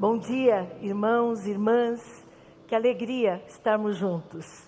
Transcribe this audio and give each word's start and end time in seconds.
Bom 0.00 0.16
dia, 0.16 0.66
irmãos, 0.80 1.46
irmãs. 1.46 2.00
Que 2.66 2.74
alegria 2.74 3.44
estarmos 3.46 3.98
juntos. 3.98 4.66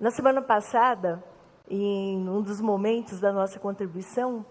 Na 0.00 0.10
semana 0.10 0.42
passada, 0.42 1.22
em 1.70 2.28
um 2.28 2.42
dos 2.42 2.60
momentos 2.60 3.20
da 3.20 3.32
nossa 3.32 3.60
contribuição, 3.60 4.44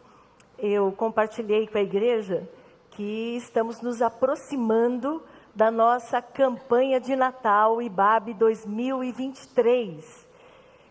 eu 0.57 0.93
compartilhei 0.93 1.67
com 1.67 1.77
a 1.77 1.81
igreja 1.81 2.47
que 2.91 3.35
estamos 3.35 3.81
nos 3.81 4.01
aproximando 4.01 5.21
da 5.53 5.69
nossa 5.69 6.21
campanha 6.21 7.01
de 7.01 7.13
Natal 7.13 7.81
IBAB 7.81 8.33
2023. 8.35 10.25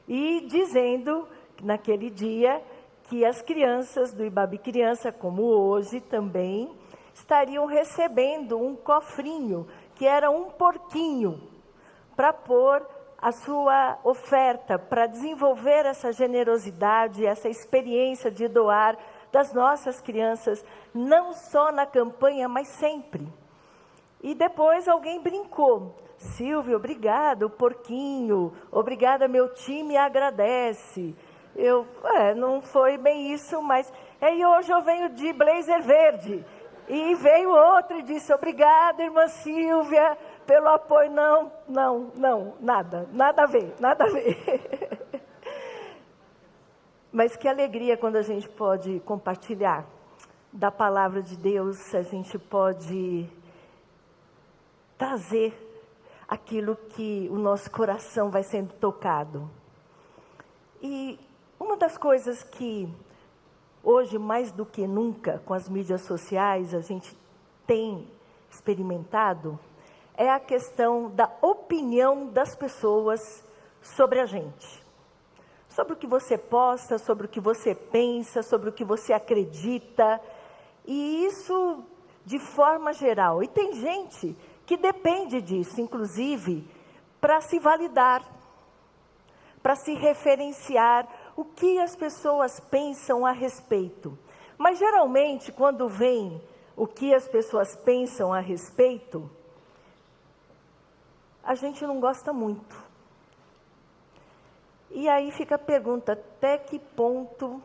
E 0.06 0.42
dizendo 0.42 1.26
naquele 1.62 2.10
dia 2.10 2.62
que 3.04 3.24
as 3.24 3.40
crianças 3.40 4.12
do 4.12 4.22
IBAB 4.26 4.58
Criança, 4.58 5.10
como 5.10 5.42
hoje 5.42 6.02
também, 6.02 6.70
estariam 7.16 7.64
recebendo 7.64 8.58
um 8.58 8.76
cofrinho, 8.76 9.66
que 9.94 10.06
era 10.06 10.30
um 10.30 10.50
porquinho, 10.50 11.40
para 12.14 12.30
pôr 12.30 12.86
a 13.18 13.32
sua 13.32 13.98
oferta, 14.04 14.78
para 14.78 15.06
desenvolver 15.06 15.86
essa 15.86 16.12
generosidade, 16.12 17.24
essa 17.24 17.48
experiência 17.48 18.30
de 18.30 18.46
doar 18.46 18.98
das 19.32 19.54
nossas 19.54 19.98
crianças, 20.00 20.62
não 20.94 21.32
só 21.32 21.72
na 21.72 21.86
campanha, 21.86 22.48
mas 22.48 22.68
sempre. 22.68 23.26
E 24.22 24.34
depois 24.34 24.86
alguém 24.86 25.20
brincou. 25.22 25.96
Silvio, 26.18 26.76
obrigado, 26.76 27.48
porquinho, 27.48 28.52
obrigada, 28.70 29.26
meu 29.26 29.52
time 29.54 29.96
agradece. 29.96 31.14
Eu, 31.54 31.86
é, 32.04 32.34
não 32.34 32.60
foi 32.60 32.98
bem 32.98 33.32
isso, 33.32 33.62
mas. 33.62 33.90
E 34.20 34.44
hoje 34.44 34.70
eu 34.70 34.82
venho 34.82 35.08
de 35.10 35.32
blazer 35.32 35.82
verde. 35.82 36.44
E 36.88 37.14
veio 37.16 37.50
outro 37.50 37.98
e 37.98 38.02
disse: 38.02 38.32
Obrigada, 38.32 39.02
irmã 39.02 39.26
Silvia, 39.28 40.16
pelo 40.46 40.68
apoio. 40.68 41.10
Não, 41.10 41.52
não, 41.68 42.12
não, 42.14 42.54
nada, 42.60 43.08
nada 43.12 43.42
a 43.42 43.46
ver, 43.46 43.74
nada 43.80 44.04
a 44.04 44.08
ver. 44.08 45.06
Mas 47.12 47.34
que 47.36 47.48
alegria 47.48 47.96
quando 47.96 48.16
a 48.16 48.22
gente 48.22 48.48
pode 48.48 49.00
compartilhar 49.00 49.86
da 50.52 50.70
palavra 50.70 51.22
de 51.22 51.36
Deus, 51.36 51.94
a 51.94 52.02
gente 52.02 52.38
pode 52.38 53.28
trazer 54.96 55.54
aquilo 56.28 56.76
que 56.76 57.28
o 57.30 57.36
nosso 57.36 57.70
coração 57.70 58.30
vai 58.30 58.42
sendo 58.42 58.72
tocado. 58.74 59.50
E 60.82 61.18
uma 61.58 61.76
das 61.76 61.96
coisas 61.96 62.42
que 62.42 62.88
hoje, 63.86 64.18
mais 64.18 64.50
do 64.50 64.66
que 64.66 64.86
nunca, 64.86 65.40
com 65.46 65.54
as 65.54 65.68
mídias 65.68 66.02
sociais, 66.02 66.74
a 66.74 66.80
gente 66.80 67.16
tem 67.66 68.06
experimentado, 68.50 69.58
é 70.16 70.28
a 70.28 70.40
questão 70.40 71.10
da 71.10 71.30
opinião 71.40 72.26
das 72.26 72.56
pessoas 72.56 73.20
sobre 73.80 74.20
a 74.20 74.26
gente 74.26 74.86
sobre 75.76 75.92
o 75.92 75.96
que 75.96 76.06
você 76.06 76.38
posta, 76.38 76.96
sobre 76.96 77.26
o 77.26 77.28
que 77.28 77.38
você 77.38 77.74
pensa, 77.74 78.42
sobre 78.42 78.70
o 78.70 78.72
que 78.72 78.82
você 78.82 79.12
acredita, 79.12 80.18
e 80.86 81.26
isso 81.26 81.84
de 82.24 82.38
forma 82.38 82.94
geral. 82.94 83.42
E 83.42 83.46
tem 83.46 83.74
gente 83.74 84.34
que 84.64 84.78
depende 84.78 85.42
disso, 85.42 85.78
inclusive, 85.78 86.66
para 87.20 87.42
se 87.42 87.58
validar, 87.58 88.24
para 89.62 89.76
se 89.76 89.92
referenciar 89.92 91.06
o 91.36 91.44
que 91.44 91.78
as 91.78 91.94
pessoas 91.94 92.58
pensam 92.58 93.26
a 93.26 93.30
respeito. 93.30 94.18
Mas 94.56 94.78
geralmente, 94.78 95.52
quando 95.52 95.88
vem 95.88 96.40
o 96.74 96.86
que 96.86 97.14
as 97.14 97.28
pessoas 97.28 97.76
pensam 97.76 98.32
a 98.32 98.40
respeito, 98.40 99.30
a 101.44 101.54
gente 101.54 101.86
não 101.86 102.00
gosta 102.00 102.32
muito. 102.32 102.84
E 104.90 105.08
aí 105.08 105.30
fica 105.30 105.56
a 105.56 105.58
pergunta: 105.58 106.12
até 106.12 106.56
que 106.56 106.78
ponto 106.78 107.62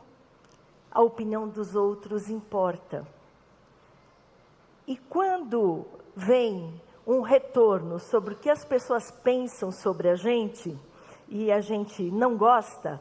a 0.92 1.02
opinião 1.02 1.48
dos 1.48 1.76
outros 1.76 2.30
importa? 2.30 3.08
E 4.86 4.98
quando 4.98 5.86
vem 6.14 6.82
um 7.08 7.22
retorno 7.22 8.00
sobre 8.00 8.34
o 8.34 8.38
que 8.38 8.50
as 8.50 8.66
pessoas 8.66 9.10
pensam 9.10 9.72
sobre 9.72 10.10
a 10.10 10.16
gente 10.16 10.78
e 11.30 11.52
a 11.52 11.62
gente 11.62 12.04
não 12.12 12.36
gosta, 12.36 13.00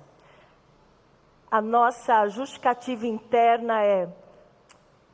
a 1.51 1.61
nossa 1.61 2.29
justificativa 2.29 3.07
interna 3.07 3.83
é: 3.83 4.09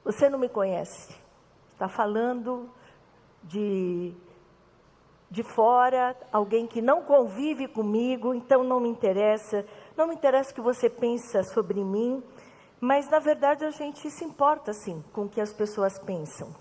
você 0.04 0.28
não 0.28 0.38
me 0.38 0.48
conhece, 0.48 1.14
está 1.72 1.88
falando 1.88 2.70
de 3.42 4.14
de 5.28 5.42
fora, 5.42 6.16
alguém 6.32 6.66
que 6.66 6.80
não 6.80 7.02
convive 7.02 7.66
comigo, 7.66 8.32
então 8.32 8.62
não 8.62 8.78
me 8.78 8.88
interessa, 8.88 9.66
não 9.96 10.06
me 10.06 10.14
interessa 10.14 10.52
o 10.52 10.54
que 10.54 10.60
você 10.60 10.88
pensa 10.88 11.42
sobre 11.42 11.82
mim, 11.82 12.22
mas 12.80 13.08
na 13.10 13.18
verdade 13.18 13.64
a 13.64 13.70
gente 13.70 14.08
se 14.10 14.24
importa 14.24 14.72
sim 14.72 15.02
com 15.12 15.22
o 15.22 15.28
que 15.28 15.40
as 15.40 15.52
pessoas 15.52 15.98
pensam. 15.98 16.54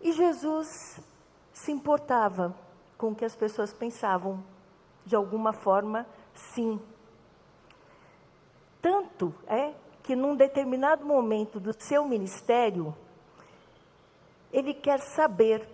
E 0.00 0.12
Jesus 0.12 1.00
se 1.52 1.72
importava 1.72 2.54
com 2.96 3.10
o 3.10 3.14
que 3.14 3.24
as 3.24 3.34
pessoas 3.34 3.72
pensavam, 3.72 4.44
de 5.04 5.16
alguma 5.16 5.52
forma, 5.52 6.06
sim. 6.34 6.80
Tanto 8.84 9.34
é 9.46 9.74
que 10.02 10.14
num 10.14 10.36
determinado 10.36 11.06
momento 11.06 11.58
do 11.58 11.72
seu 11.72 12.06
ministério, 12.06 12.94
ele 14.52 14.74
quer 14.74 15.00
saber 15.00 15.66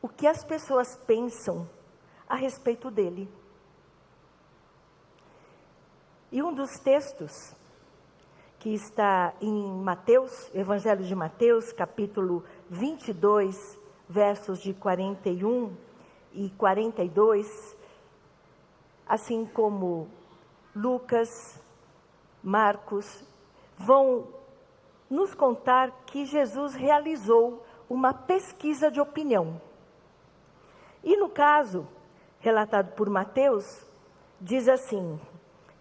o 0.00 0.08
que 0.08 0.26
as 0.26 0.42
pessoas 0.42 0.96
pensam 1.06 1.68
a 2.26 2.34
respeito 2.34 2.90
dele. 2.90 3.28
E 6.30 6.42
um 6.42 6.54
dos 6.54 6.78
textos 6.78 7.54
que 8.58 8.72
está 8.72 9.34
em 9.38 9.70
Mateus, 9.82 10.32
Evangelho 10.54 11.04
de 11.04 11.14
Mateus, 11.14 11.70
capítulo 11.70 12.42
22, 12.70 13.78
versos 14.08 14.60
de 14.60 14.72
41 14.72 15.76
e 16.32 16.48
42, 16.56 17.76
assim 19.06 19.44
como 19.44 20.08
Lucas, 20.74 21.60
Marcos, 22.42 23.22
vão 23.76 24.28
nos 25.08 25.34
contar 25.34 25.90
que 26.06 26.24
Jesus 26.24 26.74
realizou 26.74 27.64
uma 27.88 28.12
pesquisa 28.14 28.90
de 28.90 29.00
opinião. 29.00 29.60
E 31.04 31.16
no 31.16 31.28
caso, 31.28 31.86
relatado 32.40 32.94
por 32.94 33.10
Mateus, 33.10 33.84
diz 34.40 34.68
assim: 34.68 35.20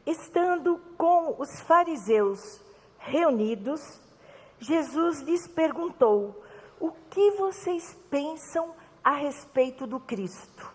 Estando 0.05 0.79
com 0.97 1.35
os 1.39 1.61
fariseus 1.61 2.61
reunidos, 2.99 3.99
Jesus 4.59 5.21
lhes 5.21 5.47
perguntou: 5.47 6.43
O 6.79 6.91
que 7.09 7.31
vocês 7.31 7.97
pensam 8.09 8.75
a 9.03 9.13
respeito 9.13 9.87
do 9.87 9.99
Cristo? 9.99 10.71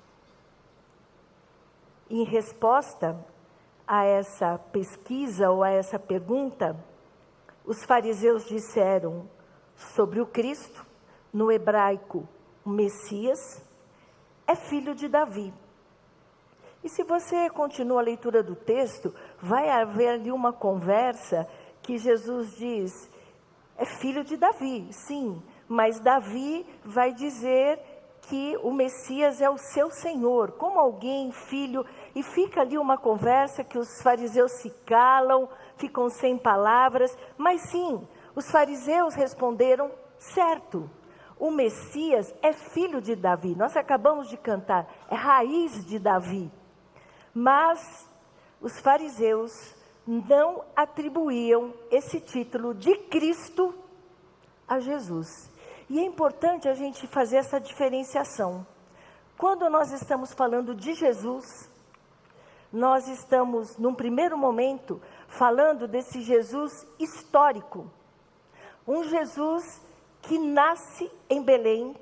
Em 2.08 2.24
resposta 2.24 3.16
a 3.86 4.04
essa 4.04 4.58
pesquisa 4.72 5.50
ou 5.50 5.62
a 5.62 5.70
essa 5.70 5.98
pergunta, 5.98 6.76
os 7.64 7.84
fariseus 7.84 8.44
disseram 8.46 9.28
sobre 9.76 10.20
o 10.20 10.26
Cristo, 10.26 10.84
no 11.32 11.52
hebraico, 11.52 12.26
o 12.64 12.70
Messias, 12.70 13.62
é 14.46 14.54
filho 14.54 14.94
de 14.94 15.08
Davi. 15.08 15.52
E 16.82 16.88
se 16.88 17.02
você 17.02 17.50
continua 17.50 18.00
a 18.00 18.04
leitura 18.04 18.42
do 18.42 18.54
texto, 18.54 19.14
vai 19.40 19.68
haver 19.68 20.08
ali 20.08 20.30
uma 20.30 20.52
conversa 20.52 21.48
que 21.82 21.98
Jesus 21.98 22.56
diz: 22.56 23.10
é 23.76 23.84
filho 23.84 24.24
de 24.24 24.36
Davi, 24.36 24.88
sim, 24.92 25.42
mas 25.68 26.00
Davi 26.00 26.66
vai 26.84 27.12
dizer 27.12 27.80
que 28.22 28.56
o 28.62 28.72
Messias 28.72 29.40
é 29.40 29.48
o 29.48 29.58
seu 29.58 29.90
Senhor, 29.90 30.52
como 30.52 30.78
alguém, 30.78 31.30
filho, 31.32 31.84
e 32.16 32.22
fica 32.22 32.62
ali 32.62 32.78
uma 32.78 32.96
conversa 32.96 33.62
que 33.62 33.76
os 33.76 34.00
fariseus 34.00 34.50
se 34.52 34.70
calam, 34.86 35.46
ficam 35.76 36.08
sem 36.08 36.38
palavras, 36.38 37.14
mas 37.36 37.60
sim, 37.68 38.08
os 38.34 38.50
fariseus 38.50 39.14
responderam: 39.14 39.92
certo, 40.18 40.90
o 41.38 41.50
Messias 41.50 42.34
é 42.40 42.54
filho 42.54 43.02
de 43.02 43.14
Davi. 43.14 43.54
Nós 43.54 43.76
acabamos 43.76 44.30
de 44.30 44.38
cantar, 44.38 44.90
é 45.10 45.14
raiz 45.14 45.84
de 45.84 45.98
Davi. 45.98 46.50
Mas 47.34 48.08
os 48.62 48.80
fariseus 48.80 49.52
não 50.06 50.64
atribuíam 50.74 51.74
esse 51.90 52.18
título 52.18 52.72
de 52.72 52.96
Cristo 53.10 53.74
a 54.66 54.78
Jesus. 54.78 55.50
E 55.90 55.98
é 55.98 56.02
importante 56.02 56.66
a 56.66 56.72
gente 56.72 57.06
fazer 57.06 57.36
essa 57.36 57.60
diferenciação. 57.60 58.66
Quando 59.36 59.68
nós 59.68 59.92
estamos 59.92 60.32
falando 60.32 60.74
de 60.74 60.94
Jesus, 60.94 61.75
nós 62.76 63.08
estamos, 63.08 63.78
num 63.78 63.94
primeiro 63.94 64.36
momento, 64.36 65.00
falando 65.28 65.88
desse 65.88 66.20
Jesus 66.20 66.86
histórico. 66.98 67.90
Um 68.86 69.02
Jesus 69.02 69.80
que 70.20 70.38
nasce 70.38 71.10
em 71.30 71.42
Belém, 71.42 71.96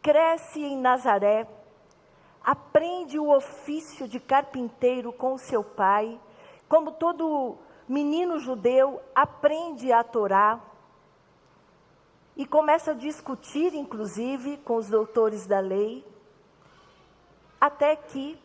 cresce 0.00 0.64
em 0.64 0.78
Nazaré, 0.78 1.46
aprende 2.42 3.18
o 3.18 3.30
ofício 3.30 4.08
de 4.08 4.18
carpinteiro 4.18 5.12
com 5.12 5.36
seu 5.36 5.62
pai, 5.62 6.18
como 6.66 6.92
todo 6.92 7.58
menino 7.86 8.38
judeu, 8.38 8.98
aprende 9.14 9.92
a 9.92 10.02
Torá 10.02 10.58
e 12.34 12.46
começa 12.46 12.92
a 12.92 12.94
discutir, 12.94 13.74
inclusive, 13.74 14.56
com 14.64 14.76
os 14.76 14.88
doutores 14.88 15.46
da 15.46 15.60
lei, 15.60 16.02
até 17.60 17.94
que 17.94 18.42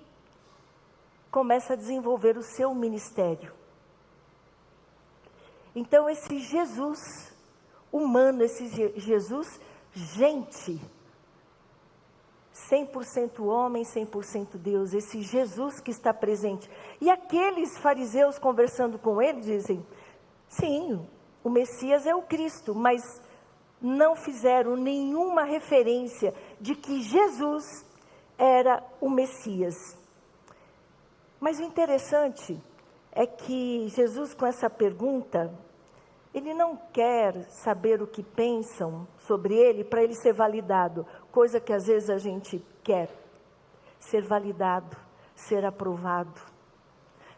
começa 1.32 1.74
a 1.74 1.76
desenvolver 1.76 2.38
o 2.38 2.44
seu 2.44 2.74
ministério. 2.74 3.54
Então, 5.76 6.10
esse 6.10 6.40
Jesus 6.40 7.00
humano, 7.92 8.44
esse 8.44 8.68
Jesus 8.98 9.60
gente, 9.94 10.80
100% 12.54 13.46
homem, 13.46 13.84
100% 13.84 14.58
Deus, 14.58 14.94
esse 14.94 15.22
Jesus 15.22 15.80
que 15.80 15.92
está 15.92 16.14
presente. 16.14 16.70
E 17.00 17.10
aqueles 17.10 17.78
fariseus 17.78 18.38
conversando 18.38 19.00
com 19.00 19.22
ele 19.22 19.42
dizem: 19.42 19.86
sim, 20.48 21.08
o 21.44 21.50
Messias 21.50 22.06
é 22.06 22.14
o 22.14 22.22
Cristo, 22.22 22.76
mas 22.76 23.22
não 23.82 24.16
fizeram 24.16 24.76
nenhuma 24.76 25.44
referência 25.44 26.34
de 26.60 26.76
que 26.76 27.02
Jesus 27.02 27.86
era 28.38 28.84
o 29.00 29.10
Messias. 29.10 29.99
Mas 31.40 31.60
o 31.60 31.64
interessante 31.64 32.62
é 33.12 33.26
que 33.26 33.88
Jesus, 33.90 34.34
com 34.34 34.46
essa 34.46 34.70
pergunta, 34.70 35.54
ele 36.34 36.54
não 36.54 36.76
quer 36.94 37.34
saber 37.50 38.02
o 38.02 38.08
que 38.08 38.22
pensam 38.22 39.08
sobre 39.20 39.56
ele 39.56 39.84
para 39.84 40.04
ele 40.04 40.14
ser 40.14 40.34
validado, 40.34 41.06
coisa 41.32 41.60
que 41.60 41.74
às 41.74 41.88
vezes 41.88 42.10
a 42.10 42.18
gente 42.18 42.64
quer. 42.84 43.10
Ser 44.00 44.22
validado, 44.22 44.96
ser 45.36 45.66
aprovado. 45.66 46.40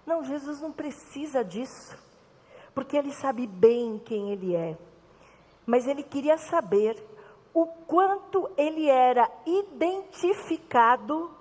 Não, 0.05 0.23
Jesus 0.23 0.61
não 0.61 0.71
precisa 0.71 1.43
disso, 1.43 1.97
porque 2.73 2.97
ele 2.97 3.11
sabe 3.11 3.47
bem 3.47 3.99
quem 3.99 4.31
ele 4.31 4.55
é. 4.55 4.77
Mas 5.65 5.87
ele 5.87 6.03
queria 6.03 6.37
saber 6.37 7.01
o 7.53 7.65
quanto 7.65 8.49
ele 8.57 8.89
era 8.89 9.29
identificado 9.45 11.31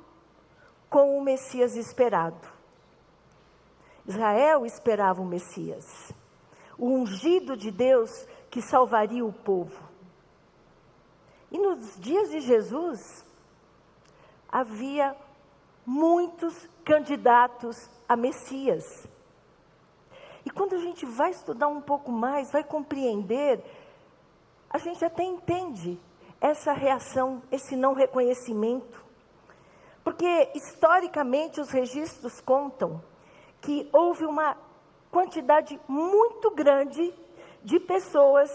com 0.90 1.16
o 1.16 1.22
Messias 1.22 1.76
esperado. 1.76 2.46
Israel 4.06 4.66
esperava 4.66 5.22
o 5.22 5.24
Messias 5.24 6.12
o 6.80 6.86
ungido 6.86 7.58
de 7.58 7.70
Deus 7.70 8.26
que 8.50 8.62
salvaria 8.62 9.24
o 9.24 9.32
povo. 9.32 9.88
E 11.52 11.58
nos 11.58 12.00
dias 12.00 12.30
de 12.30 12.40
Jesus, 12.40 13.22
havia 14.48 15.14
muitos 15.84 16.66
candidatos 16.82 17.76
a 18.08 18.16
Messias. 18.16 19.06
E 20.44 20.50
quando 20.50 20.74
a 20.74 20.78
gente 20.78 21.04
vai 21.04 21.30
estudar 21.30 21.68
um 21.68 21.82
pouco 21.82 22.10
mais, 22.10 22.50
vai 22.50 22.64
compreender, 22.64 23.62
a 24.70 24.78
gente 24.78 25.04
até 25.04 25.22
entende 25.22 26.00
essa 26.40 26.72
reação, 26.72 27.42
esse 27.52 27.76
não 27.76 27.92
reconhecimento. 27.92 29.04
Porque 30.02 30.50
historicamente 30.54 31.60
os 31.60 31.70
registros 31.70 32.40
contam 32.40 33.02
que 33.60 33.88
houve 33.92 34.24
uma 34.24 34.56
quantidade 35.10 35.78
muito 35.86 36.50
grande 36.50 37.14
de 37.62 37.78
pessoas 37.78 38.50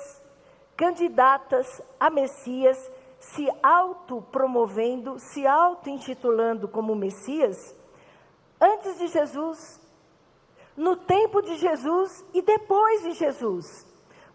candidatas 0.76 1.82
a 2.00 2.10
Messias, 2.10 2.78
se 3.20 3.48
autopromovendo, 3.62 5.20
se 5.20 5.46
auto-intitulando 5.46 6.68
como 6.68 6.96
Messias, 6.96 7.76
antes 8.60 8.98
de 8.98 9.08
Jesus, 9.08 9.80
no 10.76 10.96
tempo 10.96 11.42
de 11.42 11.56
Jesus 11.58 12.26
e 12.34 12.42
depois 12.42 13.04
de 13.04 13.14
Jesus. 13.14 13.88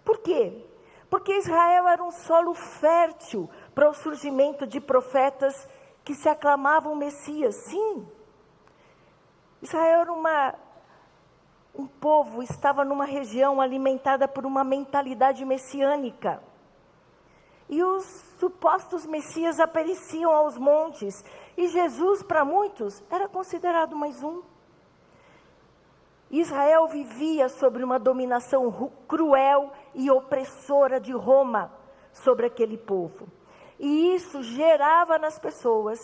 Por 0.04 0.18
quê? 0.18 0.64
Porque 1.10 1.36
Israel 1.36 1.88
era 1.88 2.02
um 2.02 2.10
solo 2.10 2.54
fértil 2.54 3.50
para 3.74 3.90
o 3.90 3.94
surgimento 3.94 4.66
de 4.66 4.80
profetas 4.80 5.68
que 6.04 6.14
se 6.14 6.28
aclamavam 6.28 6.94
Messias. 6.94 7.54
Sim. 7.56 8.06
Israel 9.62 10.00
era 10.00 10.12
uma 10.12 10.54
um 11.74 11.86
povo 11.86 12.42
estava 12.42 12.84
numa 12.84 13.04
região 13.04 13.60
alimentada 13.60 14.26
por 14.26 14.44
uma 14.44 14.64
mentalidade 14.64 15.44
messiânica. 15.44 16.42
E 17.68 17.82
os 17.82 18.04
supostos 18.38 19.06
messias 19.06 19.60
apareciam 19.60 20.32
aos 20.32 20.58
montes, 20.58 21.24
e 21.56 21.68
Jesus, 21.68 22.22
para 22.22 22.44
muitos, 22.44 23.02
era 23.08 23.28
considerado 23.28 23.94
mais 23.94 24.22
um. 24.22 24.42
Israel 26.30 26.88
vivia 26.88 27.48
sobre 27.48 27.82
uma 27.84 27.98
dominação 27.98 28.92
cruel 29.06 29.72
e 29.94 30.10
opressora 30.10 31.00
de 31.00 31.12
Roma 31.12 31.72
sobre 32.12 32.46
aquele 32.46 32.76
povo. 32.76 33.28
E 33.80 34.14
isso 34.14 34.42
gerava 34.42 35.18
nas 35.18 35.38
pessoas 35.38 35.98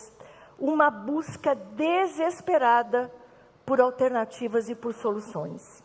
uma 0.58 0.90
busca 0.90 1.54
desesperada 1.54 3.12
por 3.66 3.82
alternativas 3.82 4.70
e 4.70 4.74
por 4.74 4.94
soluções. 4.94 5.84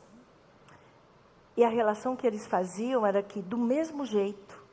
E 1.58 1.66
a 1.66 1.68
relação 1.68 2.16
que 2.16 2.26
eles 2.26 2.48
faziam 2.48 3.06
era 3.06 3.22
que, 3.22 3.42
do 3.42 3.58
mesmo 3.58 4.06
jeito 4.06 4.64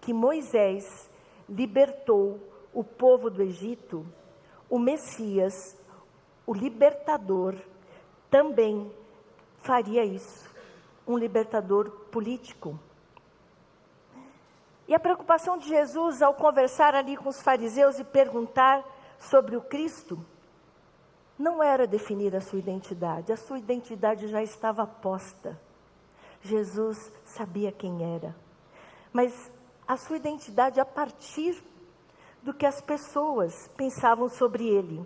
que 0.00 0.12
Moisés 0.12 1.10
libertou 1.48 2.38
o 2.72 2.84
povo 2.84 3.28
do 3.28 3.42
Egito, 3.42 4.06
o 4.70 4.78
Messias, 4.78 5.76
o 6.46 6.54
libertador, 6.54 7.56
também 8.30 8.88
faria 9.56 10.04
isso. 10.04 10.48
Um 11.04 11.18
libertador 11.18 11.90
político. 12.12 12.78
E 14.88 14.94
a 14.94 14.98
preocupação 14.98 15.58
de 15.58 15.68
Jesus 15.68 16.22
ao 16.22 16.32
conversar 16.32 16.94
ali 16.94 17.14
com 17.14 17.28
os 17.28 17.42
fariseus 17.42 17.98
e 17.98 18.04
perguntar 18.04 18.82
sobre 19.18 19.54
o 19.54 19.60
Cristo 19.60 20.18
não 21.38 21.62
era 21.62 21.86
definir 21.86 22.34
a 22.34 22.40
sua 22.40 22.58
identidade, 22.58 23.30
a 23.30 23.36
sua 23.36 23.58
identidade 23.58 24.26
já 24.28 24.42
estava 24.42 24.86
posta. 24.86 25.60
Jesus 26.40 27.12
sabia 27.24 27.70
quem 27.70 28.14
era. 28.14 28.34
Mas 29.12 29.52
a 29.86 29.96
sua 29.96 30.16
identidade 30.16 30.80
a 30.80 30.86
partir 30.86 31.62
do 32.42 32.54
que 32.54 32.64
as 32.64 32.80
pessoas 32.80 33.68
pensavam 33.76 34.28
sobre 34.28 34.66
ele. 34.66 35.04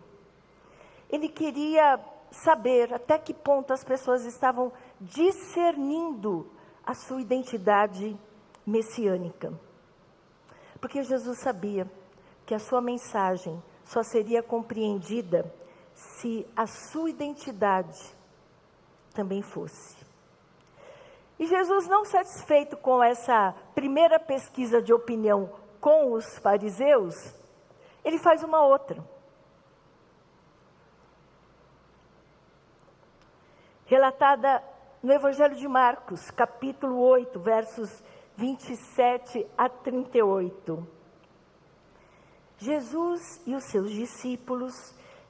Ele 1.11 1.29
queria 1.29 1.99
saber 2.31 2.95
até 2.95 3.19
que 3.19 3.35
ponto 3.35 3.73
as 3.73 3.83
pessoas 3.83 4.25
estavam 4.25 4.73
discernindo 5.01 6.49
a 6.87 6.95
sua 6.95 7.21
identidade 7.21 8.17
messiânica. 8.67 9.53
Porque 10.83 11.05
Jesus 11.05 11.39
sabia 11.39 11.89
que 12.45 12.53
a 12.53 12.59
sua 12.59 12.81
mensagem 12.81 13.62
só 13.85 14.03
seria 14.03 14.43
compreendida 14.43 15.55
se 15.95 16.45
a 16.57 16.67
sua 16.67 17.09
identidade 17.09 17.97
também 19.15 19.43
fosse. 19.43 19.97
E 21.39 21.47
Jesus, 21.47 21.87
não 21.87 22.05
satisfeito 22.05 22.77
com 22.77 23.01
essa 23.01 23.55
primeira 23.77 24.19
pesquisa 24.19 24.83
de 24.83 24.93
opinião 24.93 25.53
com 25.81 26.12
os 26.15 26.39
fariseus, 26.39 27.15
ele 28.05 28.19
faz 28.19 28.43
uma 28.43 28.67
outra. 28.67 29.05
Relatada 33.87 34.61
no 35.01 35.12
Evangelho 35.12 35.55
de 35.55 35.69
Marcos, 35.69 36.29
capítulo 36.33 36.99
8, 36.99 37.39
versos 37.39 38.03
27 38.37 39.47
a 39.57 39.69
38. 39.69 40.87
Jesus 42.59 43.41
e 43.47 43.55
os 43.55 43.65
seus 43.65 43.91
discípulos 43.91 44.75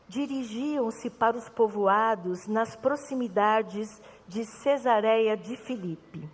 dirigiam-se 0.07 1.09
para 1.09 1.37
os 1.37 1.49
povoados 1.49 2.47
nas 2.47 2.77
proximidades 2.77 3.89
de 4.29 4.45
Cesareia 4.45 5.37
de 5.37 5.57
Filipe. 5.57 6.29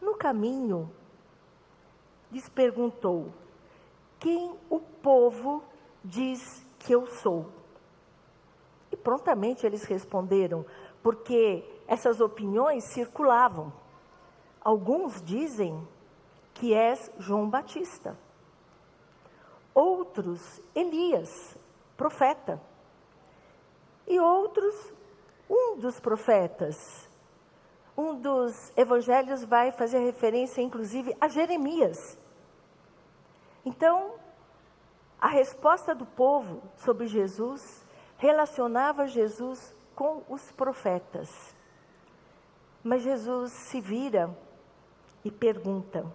No 0.00 0.14
caminho, 0.14 0.90
lhes 2.30 2.48
perguntou: 2.48 3.32
Quem 4.20 4.54
o 4.70 4.78
povo 4.78 5.64
diz 6.04 6.40
que 6.78 6.94
eu 6.94 7.06
sou? 7.06 7.50
E 8.92 8.96
prontamente 8.96 9.66
eles 9.66 9.84
responderam, 9.84 10.64
porque 11.02 11.64
essas 11.88 12.20
opiniões 12.20 12.84
circulavam. 12.92 13.72
Alguns 14.66 15.22
dizem 15.22 15.86
que 16.54 16.74
és 16.74 17.08
João 17.20 17.48
Batista. 17.48 18.18
Outros, 19.72 20.60
Elias, 20.74 21.56
profeta 21.96 22.60
e 24.08 24.18
outros, 24.18 24.92
um 25.48 25.78
dos 25.78 26.00
profetas. 26.00 27.08
um 27.96 28.20
dos 28.20 28.76
evangelhos 28.76 29.44
vai 29.44 29.70
fazer 29.70 30.00
referência, 30.00 30.60
inclusive, 30.60 31.16
a 31.20 31.28
Jeremias. 31.28 32.18
Então, 33.64 34.16
a 35.20 35.28
resposta 35.28 35.94
do 35.94 36.04
povo 36.04 36.60
sobre 36.76 37.06
Jesus 37.06 37.86
relacionava 38.18 39.06
Jesus 39.06 39.72
com 39.94 40.24
os 40.28 40.50
profetas. 40.50 41.54
Mas 42.82 43.02
Jesus 43.02 43.52
se 43.52 43.80
vira 43.80 44.36
e 45.26 45.30
pergunta: 45.30 46.06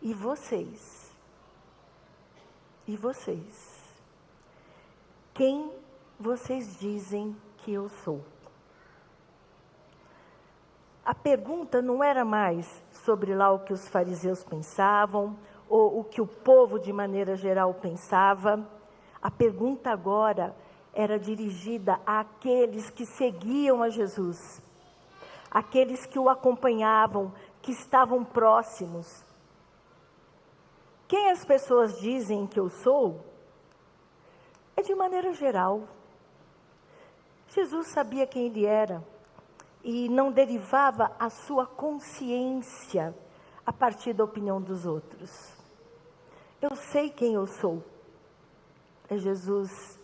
E 0.00 0.14
vocês? 0.14 1.12
E 2.86 2.96
vocês? 2.96 3.96
Quem 5.34 5.72
vocês 6.20 6.78
dizem 6.78 7.36
que 7.56 7.72
eu 7.72 7.88
sou? 7.88 8.24
A 11.04 11.12
pergunta 11.12 11.82
não 11.82 12.04
era 12.04 12.24
mais 12.24 12.80
sobre 12.92 13.34
lá 13.34 13.50
o 13.50 13.64
que 13.64 13.72
os 13.72 13.88
fariseus 13.88 14.44
pensavam, 14.44 15.36
ou 15.68 15.98
o 15.98 16.04
que 16.04 16.20
o 16.20 16.26
povo 16.28 16.78
de 16.78 16.92
maneira 16.92 17.34
geral 17.34 17.74
pensava. 17.74 18.64
A 19.20 19.32
pergunta 19.32 19.90
agora 19.90 20.54
era 20.94 21.18
dirigida 21.18 21.98
àqueles 22.06 22.88
que 22.88 23.04
seguiam 23.04 23.82
a 23.82 23.88
Jesus, 23.88 24.62
aqueles 25.50 26.04
que 26.06 26.18
o 26.18 26.28
acompanhavam, 26.28 27.32
que 27.62 27.72
estavam 27.72 28.24
próximos. 28.24 29.24
Quem 31.06 31.30
as 31.30 31.44
pessoas 31.44 31.98
dizem 32.00 32.46
que 32.46 32.60
eu 32.60 32.68
sou? 32.68 33.24
É 34.76 34.82
de 34.82 34.94
maneira 34.94 35.32
geral. 35.32 35.88
Jesus 37.48 37.88
sabia 37.88 38.26
quem 38.26 38.46
ele 38.46 38.66
era 38.66 39.02
e 39.82 40.08
não 40.08 40.30
derivava 40.30 41.10
a 41.18 41.30
sua 41.30 41.66
consciência 41.66 43.14
a 43.64 43.72
partir 43.72 44.12
da 44.12 44.24
opinião 44.24 44.60
dos 44.60 44.84
outros. 44.84 45.56
Eu 46.60 46.76
sei 46.76 47.10
quem 47.10 47.34
eu 47.34 47.46
sou. 47.46 47.82
É 49.08 49.16
Jesus 49.16 49.98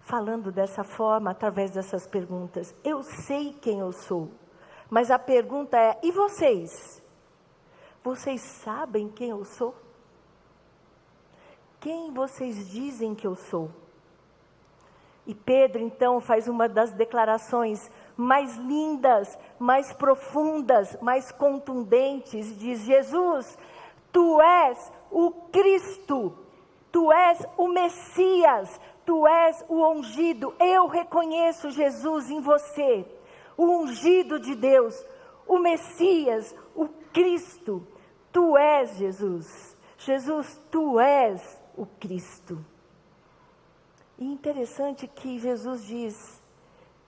falando 0.00 0.50
dessa 0.50 0.82
forma, 0.82 1.30
através 1.30 1.70
dessas 1.70 2.06
perguntas. 2.06 2.74
Eu 2.82 3.02
sei 3.02 3.52
quem 3.54 3.80
eu 3.80 3.92
sou. 3.92 4.30
Mas 4.92 5.10
a 5.10 5.18
pergunta 5.18 5.78
é: 5.78 5.98
e 6.02 6.12
vocês? 6.12 7.02
Vocês 8.04 8.42
sabem 8.42 9.08
quem 9.08 9.30
eu 9.30 9.42
sou? 9.42 9.74
Quem 11.80 12.12
vocês 12.12 12.68
dizem 12.68 13.14
que 13.14 13.26
eu 13.26 13.34
sou? 13.34 13.70
E 15.26 15.34
Pedro 15.34 15.80
então 15.80 16.20
faz 16.20 16.46
uma 16.46 16.68
das 16.68 16.92
declarações 16.92 17.90
mais 18.14 18.54
lindas, 18.58 19.38
mais 19.58 19.94
profundas, 19.94 20.94
mais 21.00 21.32
contundentes. 21.32 22.54
Diz: 22.58 22.80
Jesus, 22.80 23.58
tu 24.12 24.42
és 24.42 24.92
o 25.10 25.30
Cristo, 25.50 26.36
tu 26.92 27.10
és 27.10 27.46
o 27.56 27.66
Messias, 27.66 28.78
tu 29.06 29.26
és 29.26 29.64
o 29.70 29.88
ungido. 29.88 30.54
Eu 30.60 30.86
reconheço 30.86 31.70
Jesus 31.70 32.28
em 32.28 32.42
você, 32.42 33.06
o 33.56 33.64
ungido 33.64 34.38
de 34.38 34.54
Deus, 34.54 34.94
o 35.46 35.58
Messias, 35.58 36.54
o 36.74 36.88
Cristo. 37.12 37.86
Tu 38.32 38.56
és 38.56 38.96
Jesus. 38.96 39.76
Jesus, 39.98 40.60
tu 40.70 40.98
és 40.98 41.60
o 41.76 41.86
Cristo. 41.86 42.64
E 44.18 44.24
interessante 44.24 45.06
que 45.06 45.38
Jesus 45.38 45.84
diz: 45.84 46.42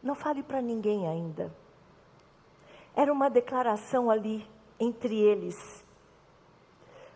não 0.02 0.14
fale 0.14 0.42
para 0.42 0.60
ninguém 0.60 1.08
ainda. 1.08 1.54
Era 2.94 3.12
uma 3.12 3.28
declaração 3.28 4.10
ali 4.10 4.46
entre 4.78 5.18
eles, 5.18 5.84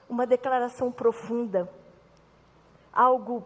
uma 0.09 0.27
declaração 0.27 0.91
profunda, 0.91 1.71
algo 2.93 3.45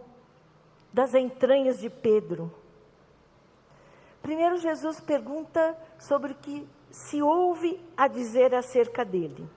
das 0.92 1.14
entranhas 1.14 1.80
de 1.80 1.90
Pedro. 1.90 2.52
Primeiro, 4.22 4.56
Jesus 4.56 5.00
pergunta 5.00 5.76
sobre 5.98 6.32
o 6.32 6.36
que 6.36 6.66
se 6.90 7.20
ouve 7.20 7.78
a 7.96 8.06
dizer 8.06 8.54
acerca 8.54 9.04
dele. 9.04 9.48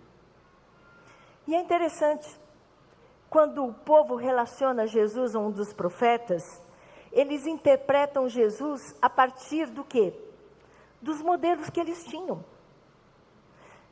E 1.48 1.54
é 1.54 1.60
interessante, 1.60 2.28
quando 3.30 3.64
o 3.64 3.74
povo 3.74 4.16
relaciona 4.16 4.88
Jesus 4.88 5.36
a 5.36 5.40
um 5.40 5.52
dos 5.52 5.72
profetas, 5.72 6.60
eles 7.12 7.46
interpretam 7.46 8.28
Jesus 8.28 8.96
a 9.02 9.10
partir 9.10 9.68
do 9.68 9.84
quê? 9.84 10.14
Dos 11.02 11.22
modelos 11.22 11.70
que 11.70 11.80
eles 11.80 12.04
tinham. 12.06 12.44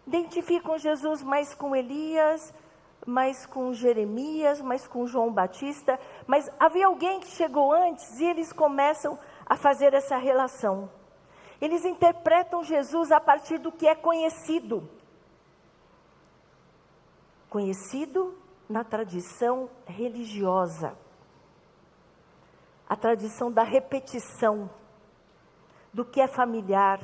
Identificam 0.07 0.77
Jesus 0.77 1.21
mais 1.21 1.53
com 1.53 1.75
Elias, 1.75 2.53
mais 3.05 3.45
com 3.45 3.73
Jeremias, 3.73 4.61
mais 4.61 4.87
com 4.87 5.05
João 5.05 5.31
Batista, 5.31 5.99
mas 6.25 6.49
havia 6.59 6.87
alguém 6.87 7.19
que 7.19 7.27
chegou 7.27 7.71
antes 7.71 8.19
e 8.19 8.25
eles 8.25 8.51
começam 8.51 9.13
a 9.13 9.32
fazer 9.55 9.93
essa 9.93 10.17
relação. 10.17 10.89
Eles 11.61 11.85
interpretam 11.85 12.63
Jesus 12.63 13.11
a 13.11 13.19
partir 13.19 13.57
do 13.57 13.71
que 13.71 13.87
é 13.87 13.95
conhecido. 13.95 14.89
Conhecido 17.49 18.37
na 18.67 18.83
tradição 18.83 19.69
religiosa 19.85 20.97
a 22.93 22.95
tradição 22.95 23.51
da 23.51 23.63
repetição, 23.63 24.69
do 25.91 26.05
que 26.05 26.21
é 26.21 26.27
familiar, 26.27 26.99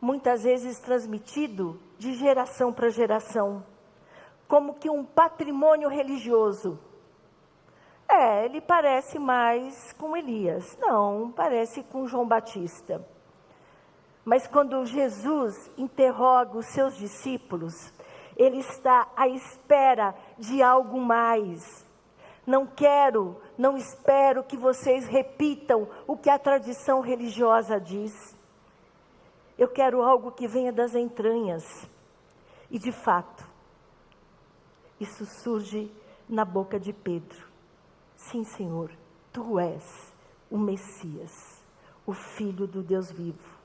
muitas 0.00 0.42
vezes 0.42 0.80
transmitido 0.80 1.80
de 1.96 2.12
geração 2.14 2.72
para 2.72 2.88
geração, 2.88 3.64
como 4.48 4.74
que 4.74 4.90
um 4.90 5.04
patrimônio 5.04 5.88
religioso. 5.88 6.76
É, 8.16 8.44
ele 8.44 8.60
parece 8.60 9.18
mais 9.18 9.92
com 9.94 10.16
Elias, 10.16 10.78
não, 10.78 11.32
parece 11.32 11.82
com 11.82 12.06
João 12.06 12.24
Batista. 12.24 13.04
Mas 14.24 14.46
quando 14.46 14.86
Jesus 14.86 15.68
interroga 15.76 16.56
os 16.56 16.66
seus 16.66 16.96
discípulos, 16.96 17.92
ele 18.36 18.58
está 18.58 19.08
à 19.16 19.26
espera 19.26 20.14
de 20.38 20.62
algo 20.62 21.00
mais. 21.00 21.84
Não 22.46 22.66
quero 22.66 23.36
não 23.58 23.76
espero 23.76 24.44
que 24.44 24.56
vocês 24.56 25.06
repitam 25.06 25.88
o 26.06 26.16
que 26.16 26.30
a 26.30 26.38
tradição 26.38 27.00
religiosa 27.00 27.80
diz. 27.80 28.12
Eu 29.58 29.68
quero 29.68 30.02
algo 30.02 30.30
que 30.30 30.46
venha 30.46 30.72
das 30.72 30.94
entranhas. 30.94 31.64
E 32.70 32.78
de 32.78 32.92
fato, 32.92 33.44
isso 35.00 35.26
surge 35.26 35.90
na 36.28 36.44
boca 36.44 36.78
de 36.78 36.92
Pedro. 36.92 37.53
Sim, 38.30 38.42
Senhor, 38.42 38.90
tu 39.30 39.58
és 39.58 40.12
o 40.50 40.56
Messias, 40.56 41.62
o 42.06 42.14
Filho 42.14 42.66
do 42.66 42.82
Deus 42.82 43.10
vivo. 43.10 43.58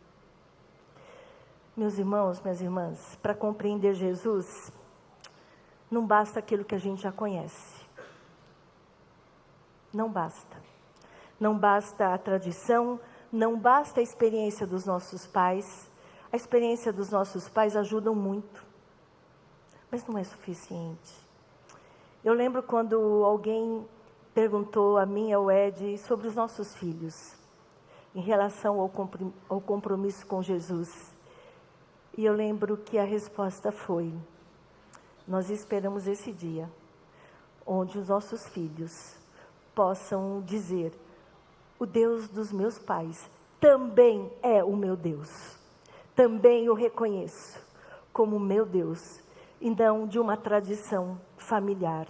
Meus 1.78 1.98
irmãos, 1.98 2.42
minhas 2.42 2.60
irmãs, 2.60 3.18
para 3.22 3.34
compreender 3.34 3.94
Jesus, 3.94 4.70
não 5.90 6.06
basta 6.06 6.40
aquilo 6.40 6.66
que 6.66 6.76
a 6.76 6.78
gente 6.78 7.02
já 7.02 7.12
conhece. 7.12 7.86
Não 9.94 10.12
basta. 10.12 10.58
Não 11.40 11.58
basta 11.58 12.14
a 12.14 12.18
tradição, 12.18 13.00
não 13.32 13.58
basta 13.58 14.02
a 14.02 14.04
experiência 14.04 14.68
dos 14.68 14.86
nossos 14.86 15.26
pais. 15.26 15.90
A 16.34 16.36
experiência 16.36 16.92
dos 16.92 17.10
nossos 17.10 17.48
pais 17.48 17.78
ajuda 17.78 18.12
muito, 18.12 18.66
mas 19.90 20.06
não 20.06 20.18
é 20.18 20.24
suficiente. 20.26 21.16
Eu 22.26 22.34
lembro 22.34 22.62
quando 22.62 23.24
alguém 23.24 23.88
perguntou 24.34 24.98
a 24.98 25.06
mim, 25.06 25.32
ao 25.32 25.52
Ed, 25.52 25.98
sobre 25.98 26.28
os 26.28 26.36
nossos 26.36 26.76
filhos, 26.76 27.36
em 28.14 28.22
relação 28.22 28.80
ao 28.80 29.62
compromisso 29.62 30.26
com 30.26 30.42
Jesus. 30.42 31.14
E 32.18 32.26
eu 32.26 32.34
lembro 32.34 32.78
que 32.78 32.98
a 32.98 33.04
resposta 33.04 33.72
foi: 33.72 34.14
nós 35.28 35.50
esperamos 35.50 36.08
esse 36.08 36.32
dia, 36.32 36.70
onde 37.66 37.98
os 37.98 38.10
nossos 38.10 38.48
filhos 38.50 39.16
possam 39.76 40.42
dizer: 40.42 40.94
o 41.80 41.86
Deus 41.86 42.28
dos 42.28 42.52
meus 42.52 42.78
pais 42.78 43.30
também 43.60 44.32
é 44.42 44.64
o 44.64 44.76
meu 44.76 44.96
Deus. 44.96 45.58
Também 46.16 46.70
o 46.70 46.74
reconheço 46.74 47.60
como 48.12 48.40
meu 48.40 48.66
Deus 48.66 49.22
e 49.62 49.70
não 49.70 50.08
de 50.08 50.20
uma 50.20 50.36
tradição 50.36 51.20
familiar. 51.38 52.08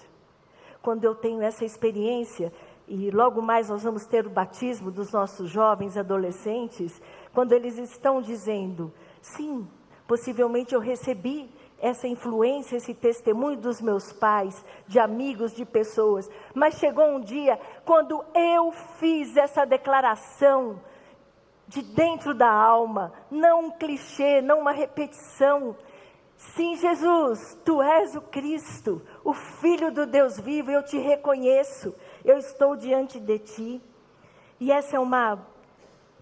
Quando 0.90 1.04
eu 1.04 1.14
tenho 1.14 1.40
essa 1.44 1.64
experiência, 1.64 2.52
e 2.88 3.12
logo 3.12 3.44
mais 3.44 3.70
nós 3.70 3.84
vamos 3.84 4.08
ter 4.08 4.26
o 4.26 4.30
batismo 4.32 4.90
dos 4.90 5.12
nossos 5.12 5.48
jovens 5.48 5.96
adolescentes, 5.96 7.00
quando 7.32 7.52
eles 7.54 7.78
estão 7.78 8.20
dizendo: 8.20 8.92
sim, 9.22 9.68
possivelmente 10.08 10.74
eu 10.74 10.80
recebi 10.82 11.48
essa 11.80 12.08
influência, 12.08 12.76
esse 12.76 12.96
testemunho 12.96 13.58
dos 13.58 13.80
meus 13.80 14.12
pais, 14.12 14.66
de 14.88 14.98
amigos, 14.98 15.54
de 15.54 15.64
pessoas. 15.64 16.28
Mas 16.56 16.80
chegou 16.80 17.06
um 17.06 17.20
dia 17.20 17.60
quando 17.86 18.26
eu 18.34 18.72
fiz 18.98 19.38
essa 19.38 19.66
declaração 19.66 20.82
de 21.68 21.84
dentro 21.84 22.34
da 22.34 22.52
alma, 22.52 23.14
não 23.30 23.66
um 23.66 23.72
clichê, 23.72 24.42
não 24.42 24.62
uma 24.62 24.72
repetição. 24.72 25.76
Sim, 26.40 26.78
Jesus, 26.78 27.60
tu 27.66 27.82
és 27.82 28.16
o 28.16 28.22
Cristo, 28.22 29.02
o 29.26 29.34
Filho 29.34 29.92
do 29.92 30.06
Deus 30.06 30.40
vivo, 30.40 30.72
eu 30.72 30.82
te 30.82 30.98
reconheço, 30.98 31.94
eu 32.24 32.38
estou 32.38 32.78
diante 32.78 33.20
de 33.20 33.40
ti. 33.40 33.82
E 34.58 34.72
essa 34.72 34.96
é 34.96 35.00
uma 35.00 35.46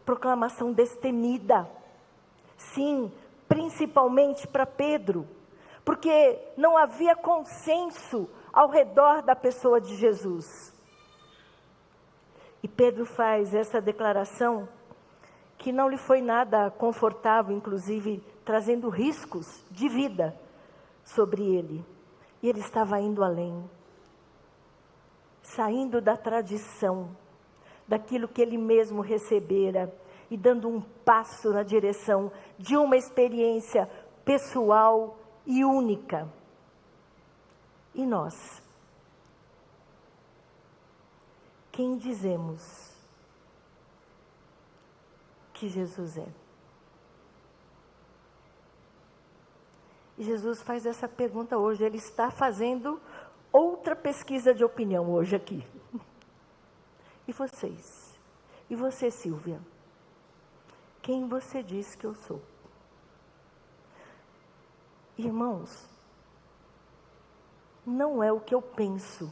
proclamação 0.04 0.74
destemida. 0.74 1.70
Sim, 2.58 3.12
principalmente 3.48 4.48
para 4.48 4.66
Pedro, 4.66 5.28
porque 5.86 6.40
não 6.58 6.76
havia 6.76 7.16
consenso 7.16 8.28
ao 8.52 8.70
redor 8.70 9.22
da 9.22 9.36
pessoa 9.36 9.80
de 9.80 9.96
Jesus. 9.98 10.74
E 12.64 12.68
Pedro 12.68 13.06
faz 13.06 13.54
essa 13.54 13.80
declaração 13.80 14.68
que 15.60 15.72
não 15.72 15.88
lhe 15.88 15.98
foi 15.98 16.22
nada 16.22 16.72
confortável, 16.72 17.56
inclusive 17.56 18.24
trazendo 18.48 18.88
riscos 18.88 19.62
de 19.70 19.90
vida 19.90 20.34
sobre 21.04 21.44
ele. 21.44 21.86
E 22.42 22.48
ele 22.48 22.62
estava 22.62 22.98
indo 22.98 23.22
além, 23.22 23.70
saindo 25.42 26.00
da 26.00 26.16
tradição, 26.16 27.14
daquilo 27.86 28.26
que 28.26 28.42
ele 28.42 28.58
mesmo 28.58 29.02
recebera 29.02 29.94
e 30.32 30.38
dando 30.38 30.70
um 30.70 30.80
passo 30.80 31.52
na 31.52 31.62
direção 31.62 32.32
de 32.58 32.78
uma 32.78 32.96
experiência 32.96 33.86
pessoal 34.24 35.18
e 35.46 35.66
única. 35.66 36.32
E 37.94 38.06
nós? 38.06 38.64
Quem 41.70 41.98
dizemos 41.98 42.96
que 45.54 45.68
Jesus 45.68 46.18
é? 46.18 46.47
E 50.18 50.24
Jesus 50.24 50.62
faz 50.62 50.86
essa 50.86 51.08
pergunta 51.08 51.58
hoje. 51.58 51.84
Ele 51.84 51.98
está 51.98 52.32
fazendo 52.32 53.00
outra 53.52 53.96
pesquisa 53.96 54.54
de 54.54 54.64
opinião 54.64 55.12
hoje 55.12 55.36
aqui. 55.36 55.64
E 57.28 57.34
vocês? 57.34 58.18
E 58.70 58.76
você, 58.76 59.12
Silvia? 59.12 59.60
Quem 61.02 61.28
você 61.28 61.62
diz 61.62 61.94
que 61.96 62.06
eu 62.06 62.14
sou? 62.14 62.42
Irmãos, 65.18 65.88
não 67.86 68.24
é 68.24 68.32
o 68.32 68.40
que 68.40 68.54
eu 68.54 68.62
penso 68.62 69.32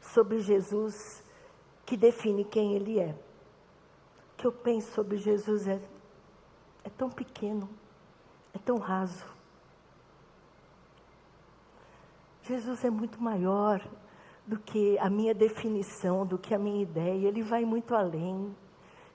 sobre 0.00 0.38
Jesus 0.38 1.24
que 1.84 1.96
define 1.96 2.44
quem 2.44 2.74
Ele 2.74 2.98
é. 2.98 3.12
O 4.32 4.36
que 4.36 4.46
eu 4.46 4.52
penso 4.52 4.92
sobre 4.92 5.16
Jesus 5.16 5.66
é, 5.66 5.80
é 6.84 6.90
tão 6.90 7.10
pequeno, 7.10 7.68
é 8.54 8.58
tão 8.58 8.78
raso. 8.78 9.26
Jesus 12.46 12.84
é 12.84 12.90
muito 12.90 13.20
maior 13.20 13.80
do 14.46 14.58
que 14.58 14.96
a 14.98 15.10
minha 15.10 15.34
definição, 15.34 16.24
do 16.24 16.38
que 16.38 16.54
a 16.54 16.58
minha 16.58 16.80
ideia. 16.80 17.26
Ele 17.26 17.42
vai 17.42 17.64
muito 17.64 17.94
além. 17.94 18.54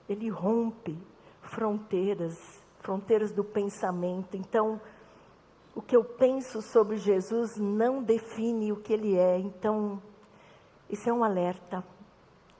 Ele 0.06 0.28
rompe 0.28 0.98
fronteiras, 1.40 2.62
fronteiras 2.80 3.32
do 3.32 3.42
pensamento. 3.42 4.36
Então, 4.36 4.78
o 5.74 5.80
que 5.80 5.96
eu 5.96 6.04
penso 6.04 6.60
sobre 6.60 6.98
Jesus 6.98 7.56
não 7.56 8.02
define 8.02 8.70
o 8.70 8.76
que 8.76 8.92
ele 8.92 9.16
é. 9.16 9.38
Então, 9.38 10.02
isso 10.90 11.08
é 11.08 11.12
um 11.12 11.24
alerta. 11.24 11.82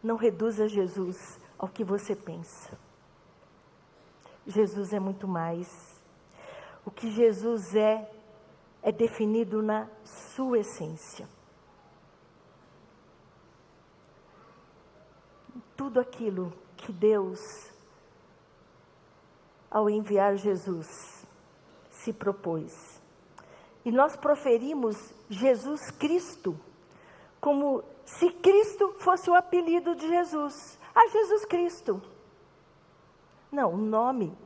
Não 0.02 0.16
reduza 0.16 0.66
Jesus 0.66 1.38
ao 1.58 1.68
que 1.68 1.84
você 1.84 2.16
pensa. 2.16 2.78
Jesus 4.46 4.94
é 4.94 4.98
muito 4.98 5.28
mais. 5.28 6.02
O 6.84 6.90
que 6.90 7.10
Jesus 7.10 7.76
é, 7.76 8.10
é 8.82 8.90
definido 8.90 9.62
na 9.62 9.88
sua 10.04 10.58
essência. 10.58 11.28
Tudo 15.76 16.00
aquilo 16.00 16.52
que 16.76 16.92
Deus, 16.92 17.40
ao 19.70 19.88
enviar 19.88 20.36
Jesus, 20.36 21.24
se 21.90 22.12
propôs. 22.12 23.00
E 23.84 23.90
nós 23.90 24.16
proferimos 24.16 24.96
Jesus 25.30 25.90
Cristo, 25.92 26.58
como 27.40 27.82
se 28.04 28.30
Cristo 28.30 28.94
fosse 28.98 29.30
o 29.30 29.34
apelido 29.34 29.94
de 29.94 30.08
Jesus. 30.08 30.78
Ah, 30.94 31.08
Jesus 31.08 31.44
Cristo. 31.44 32.02
Não, 33.50 33.74
o 33.74 33.76
nome 33.76 34.36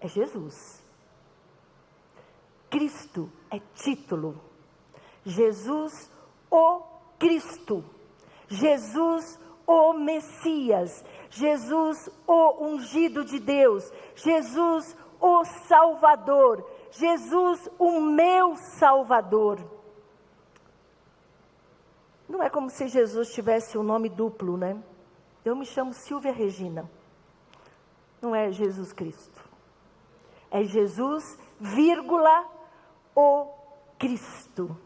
é 0.00 0.08
Jesus. 0.08 0.82
Cristo 2.70 3.30
é 3.52 3.60
título. 3.74 4.40
Jesus, 5.24 6.10
o 6.50 6.80
Cristo. 7.18 7.84
Jesus, 8.48 9.38
o 9.66 9.92
Messias. 9.92 11.04
Jesus, 11.30 12.08
o 12.26 12.64
ungido 12.64 13.24
de 13.24 13.38
Deus. 13.38 13.92
Jesus, 14.14 14.96
o 15.20 15.44
Salvador. 15.44 16.66
Jesus, 16.90 17.68
o 17.78 18.00
meu 18.00 18.56
Salvador. 18.56 19.58
Não 22.28 22.42
é 22.42 22.48
como 22.48 22.70
se 22.70 22.88
Jesus 22.88 23.32
tivesse 23.34 23.76
um 23.76 23.82
nome 23.82 24.08
duplo, 24.08 24.56
né? 24.56 24.82
Eu 25.44 25.54
me 25.54 25.66
chamo 25.66 25.92
Silvia 25.92 26.32
Regina. 26.32 26.90
Não 28.22 28.34
é 28.34 28.50
Jesus 28.50 28.92
Cristo. 28.92 29.42
É 30.50 30.62
Jesus, 30.62 31.38
vírgula, 31.60 32.46
o 33.14 33.48
Cristo. 33.98 34.76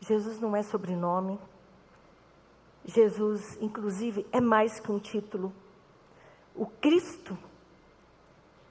Jesus 0.00 0.40
não 0.40 0.56
é 0.56 0.62
sobrenome. 0.62 1.38
Jesus, 2.84 3.56
inclusive, 3.60 4.26
é 4.32 4.40
mais 4.40 4.80
que 4.80 4.90
um 4.90 4.98
título. 4.98 5.52
O 6.54 6.66
Cristo 6.66 7.38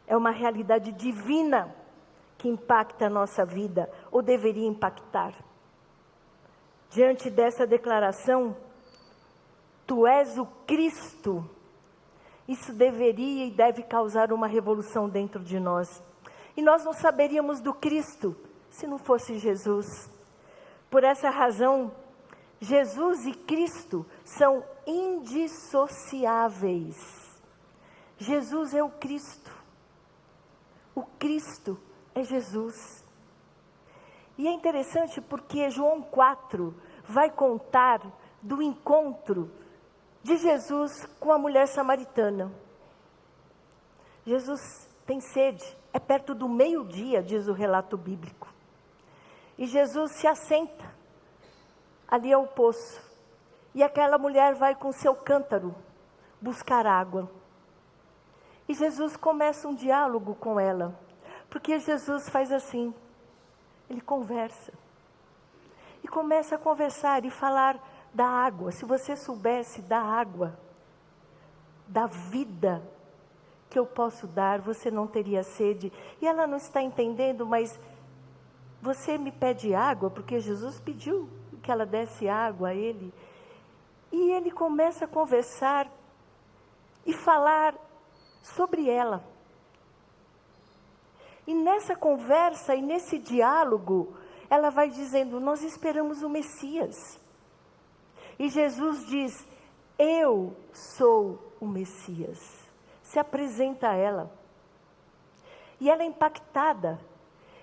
é 0.06 0.16
uma 0.16 0.32
realidade 0.32 0.92
divina 0.92 1.74
que 2.38 2.50
impacta 2.50 3.06
a 3.06 3.10
nossa 3.10 3.46
vida, 3.46 3.90
ou 4.12 4.22
deveria 4.22 4.68
impactar. 4.68 5.34
Diante 6.90 7.30
dessa 7.30 7.66
declaração, 7.66 8.58
tu 9.86 10.08
és 10.08 10.38
o 10.38 10.46
Cristo, 10.66 11.48
isso 12.48 12.74
deveria 12.74 13.46
e 13.46 13.52
deve 13.52 13.84
causar 13.84 14.34
uma 14.34 14.48
revolução 14.48 15.08
dentro 15.08 15.42
de 15.44 15.60
nós. 15.60 16.04
E 16.56 16.62
nós 16.62 16.84
não 16.84 16.94
saberíamos 16.94 17.62
do 17.62 17.74
Cristo 17.74 18.36
se 18.70 18.88
não 18.88 18.98
fosse 18.98 19.38
Jesus. 19.38 20.10
Por 20.90 21.04
essa 21.04 21.30
razão, 21.30 21.94
Jesus 22.60 23.26
e 23.26 23.34
Cristo 23.34 24.06
são 24.24 24.64
indissociáveis. 24.86 26.96
Jesus 28.18 28.74
é 28.74 28.84
o 28.84 28.90
Cristo. 28.90 29.52
O 30.94 31.04
Cristo 31.04 31.80
é 32.14 32.24
Jesus. 32.24 33.06
E 34.38 34.48
é 34.48 34.52
interessante 34.52 35.22
porque 35.22 35.70
João 35.70 36.02
4 36.02 36.76
vai 37.04 37.30
contar 37.30 38.02
do 38.42 38.62
encontro 38.62 39.52
de 40.24 40.38
Jesus 40.38 41.06
com 41.20 41.32
a 41.32 41.38
mulher 41.38 41.68
samaritana. 41.68 42.52
Jesus 44.26 44.90
tem 45.06 45.20
sede, 45.20 45.78
é 45.94 46.00
perto 46.00 46.34
do 46.34 46.48
meio-dia, 46.48 47.22
diz 47.22 47.48
o 47.48 47.54
relato 47.54 47.98
bíblico. 47.98 48.48
E 49.58 49.66
Jesus 49.66 50.12
se 50.14 50.28
assenta 50.28 50.92
ali 52.08 52.32
ao 52.32 52.48
poço. 52.48 53.02
E 53.74 53.84
aquela 53.84 54.18
mulher 54.18 54.56
vai 54.56 54.76
com 54.76 54.92
seu 54.92 55.16
cântaro 55.16 55.76
buscar 56.42 56.86
água. 56.86 57.30
E 58.68 58.74
Jesus 58.74 59.16
começa 59.18 59.68
um 59.68 59.76
diálogo 59.76 60.36
com 60.36 60.60
ela, 60.60 60.98
porque 61.50 61.80
Jesus 61.80 62.30
faz 62.30 62.52
assim: 62.52 62.94
ele 63.90 64.02
conversa. 64.02 64.74
E 66.04 66.08
começa 66.08 66.56
a 66.56 66.58
conversar 66.58 67.24
e 67.26 67.30
falar 67.30 67.80
da 68.14 68.26
água. 68.26 68.72
Se 68.72 68.86
você 68.86 69.16
soubesse 69.16 69.82
da 69.82 70.02
água, 70.02 70.58
da 71.88 72.08
vida 72.08 72.82
que 73.72 73.80
eu 73.80 73.86
posso 73.86 74.28
dar, 74.28 74.60
você 74.60 74.92
não 74.92 75.08
teria 75.08 75.44
sede. 75.44 75.92
E 76.22 76.28
ela 76.28 76.46
não 76.46 76.58
está 76.58 76.84
entendendo, 76.84 77.46
mas 77.46 77.80
você 78.82 79.18
me 79.18 79.32
pede 79.32 79.74
água, 79.74 80.10
porque 80.12 80.42
Jesus 80.42 80.78
pediu 80.82 81.30
que 81.64 81.72
ela 81.72 81.86
desse 81.86 82.28
água 82.28 82.70
a 82.70 82.76
ele. 82.76 83.14
E 84.12 84.32
ele 84.32 84.52
começa 84.52 85.06
a 85.06 85.08
conversar 85.08 85.90
e 87.06 87.14
falar 87.14 87.74
sobre 88.44 88.90
ela. 88.90 89.24
E 91.48 91.54
nessa 91.54 91.96
conversa 91.96 92.76
e 92.76 92.82
nesse 92.82 93.18
diálogo, 93.18 94.14
ela 94.50 94.70
vai 94.70 94.90
dizendo: 94.90 95.40
Nós 95.40 95.64
esperamos 95.64 96.22
o 96.24 96.30
Messias. 96.30 97.18
E 98.38 98.50
Jesus 98.50 99.06
diz: 99.08 99.48
Eu 99.98 100.58
sou 100.74 101.54
o 101.60 101.66
Messias. 101.66 102.61
Se 103.12 103.20
apresenta 103.20 103.90
a 103.90 103.96
ela. 103.96 104.32
E 105.82 105.90
ela 105.90 106.02
é 106.02 106.06
impactada 106.06 106.98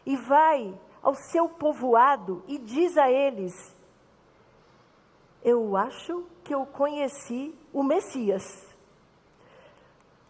e 0.05 0.15
vai 0.15 0.79
ao 1.03 1.15
seu 1.15 1.49
povoado 1.49 2.45
e 2.47 2.59
diz 2.59 2.99
a 2.99 3.11
eles: 3.11 3.75
Eu 5.43 5.75
acho 5.75 6.27
que 6.45 6.55
eu 6.55 6.67
conheci 6.67 7.55
o 7.73 7.83
Messias. 7.83 8.45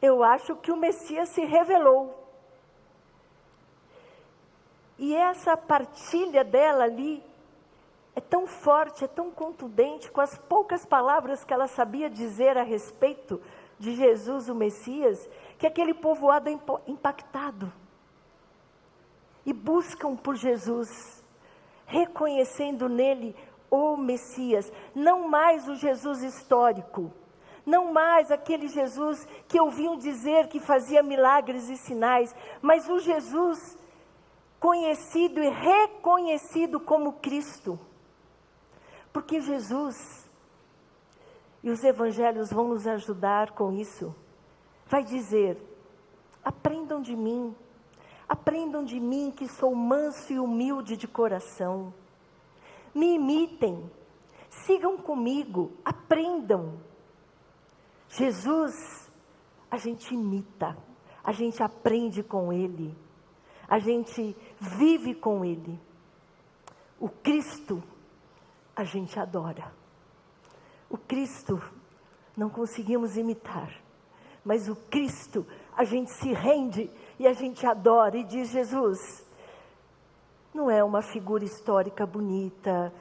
Eu 0.01 0.23
acho 0.23 0.55
que 0.55 0.71
o 0.71 0.77
Messias 0.77 1.31
se 1.31 1.45
revelou. 1.45 2.15
E 4.97 5.17
essa 5.17 5.57
partilha 5.57 6.45
dela 6.45 6.85
ali 6.85 7.25
é 8.15 8.21
tão 8.21 8.47
forte, 8.47 9.05
é 9.05 9.09
tão 9.09 9.33
contundente, 9.33 10.11
com 10.11 10.21
as 10.21 10.39
poucas 10.39 10.87
palavras 10.87 11.43
que 11.43 11.53
ela 11.53 11.67
sabia 11.67 12.09
dizer 12.09 12.57
a 12.57 12.63
respeito 12.63 13.41
de 13.79 13.95
Jesus, 13.95 14.49
o 14.49 14.55
Messias, 14.55 15.29
que 15.59 15.67
aquele 15.67 15.95
povoado 15.95 16.49
é 16.49 16.59
impactado. 16.87 17.73
E 19.47 19.53
buscam 19.53 20.17
por 20.17 20.37
Jesus, 20.37 21.25
reconhecendo 21.87 22.89
nele 22.89 23.35
o 23.71 23.97
Messias, 23.97 24.71
não 24.95 25.29
mais 25.29 25.69
o 25.69 25.75
Jesus 25.75 26.23
histórico, 26.23 27.13
não 27.65 27.93
mais 27.93 28.31
aquele 28.31 28.69
Jesus 28.69 29.27
que 29.47 29.61
ouviam 29.61 29.97
dizer 29.97 30.49
que 30.49 30.61
fazia 30.61 31.03
milagres 31.03 31.69
e 31.69 31.77
sinais, 31.77 32.35
mas 32.63 32.89
o 32.89 32.99
Jesus 32.99 33.79
conhecido 34.59 35.43
e 35.43 35.49
reconhecido 35.49 36.81
como 36.81 37.15
Cristo. 37.15 37.79
Porque 39.13 39.41
Jesus, 39.41 40.28
e 41.63 41.71
os 41.71 41.83
evangelhos 41.83 42.51
vão 42.51 42.69
nos 42.69 42.87
ajudar 42.87 43.53
com 43.53 43.73
isso, 43.73 44.15
vai 44.87 45.03
dizer: 45.03 45.57
aprendam 46.45 47.01
de 47.01 47.17
mim, 47.17 47.55
aprendam 48.29 48.85
de 48.85 49.01
mim 49.01 49.33
que 49.35 49.49
sou 49.49 49.75
manso 49.75 50.33
e 50.33 50.39
humilde 50.39 50.97
de 50.97 51.09
coração. 51.09 51.93
Me 52.95 53.15
imitem, 53.15 53.91
sigam 54.51 54.97
comigo, 54.99 55.73
aprendam. 55.85 56.81
Jesus, 58.09 59.11
a 59.71 59.77
gente 59.77 60.15
imita, 60.15 60.77
a 61.23 61.33
gente 61.33 61.63
aprende 61.63 62.23
com 62.23 62.53
Ele, 62.53 62.97
a 63.69 63.79
gente 63.79 64.35
vive 64.59 65.15
com 65.15 65.45
Ele. 65.45 65.79
O 66.99 67.09
Cristo, 67.09 67.83
a 68.75 68.83
gente 68.83 69.21
adora. 69.21 69.78
O 70.91 70.97
Cristo 70.97 71.61
não 72.37 72.49
conseguimos 72.49 73.17
imitar, 73.17 73.71
mas 74.45 74.69
o 74.69 74.77
Cristo 74.77 75.47
a 75.77 75.85
gente 75.85 76.11
se 76.11 76.33
rende 76.33 76.91
e 77.19 77.27
a 77.27 77.33
gente 77.33 77.67
adora 77.67 78.17
e 78.17 78.25
diz: 78.25 78.51
Jesus, 78.51 79.25
não 80.55 80.71
é 80.71 80.83
uma 80.83 81.03
figura 81.03 81.45
histórica 81.45 82.07
bonita, 82.07 82.93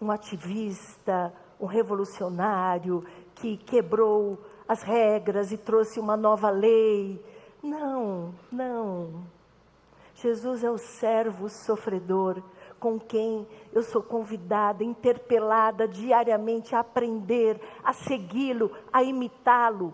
um 0.00 0.10
ativista, 0.10 1.32
um 1.60 1.66
revolucionário 1.66 3.04
que 3.34 3.56
quebrou 3.56 4.38
as 4.68 4.82
regras 4.82 5.50
e 5.50 5.56
trouxe 5.56 5.98
uma 5.98 6.16
nova 6.16 6.50
lei. 6.50 7.24
Não, 7.62 8.34
não. 8.50 9.24
Jesus 10.14 10.62
é 10.62 10.70
o 10.70 10.78
servo 10.78 11.48
sofredor 11.48 12.42
com 12.78 12.98
quem 12.98 13.46
eu 13.72 13.82
sou 13.82 14.02
convidada, 14.02 14.84
interpelada 14.84 15.86
diariamente 15.86 16.74
a 16.74 16.80
aprender, 16.80 17.60
a 17.82 17.92
segui-lo, 17.92 18.72
a 18.92 19.02
imitá-lo. 19.02 19.92